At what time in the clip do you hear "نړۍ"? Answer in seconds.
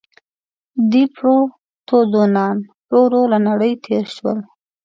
3.47-3.73